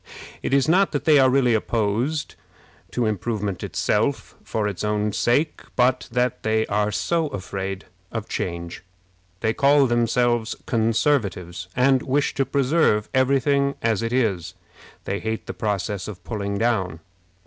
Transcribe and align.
It 0.41 0.51
is 0.51 0.67
not 0.67 0.93
that 0.93 1.05
they 1.05 1.19
are 1.19 1.29
really 1.29 1.53
opposed 1.53 2.33
to 2.89 3.05
improvement 3.05 3.63
itself 3.63 4.33
for 4.43 4.67
its 4.67 4.83
own 4.83 5.13
sake, 5.13 5.61
but 5.75 6.09
that 6.11 6.41
they 6.41 6.65
are 6.65 6.91
so 6.91 7.27
afraid 7.27 7.85
of 8.11 8.27
change. 8.27 8.81
They 9.41 9.53
call 9.53 9.85
themselves 9.85 10.55
Conservatives, 10.65 11.67
and 11.75 12.01
wish 12.01 12.33
to 12.33 12.47
preserve 12.47 13.09
every 13.13 13.39
thing 13.39 13.75
as 13.83 14.01
it 14.01 14.11
is. 14.11 14.55
They 15.03 15.19
hate 15.19 15.45
the 15.45 15.53
process 15.53 16.07
of 16.07 16.23
pulling 16.23 16.57
down. 16.57 17.01